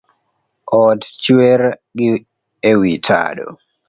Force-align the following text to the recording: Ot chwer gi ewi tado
Ot 0.83 1.01
chwer 1.21 1.61
gi 1.97 2.09
ewi 2.71 2.93
tado 3.05 3.47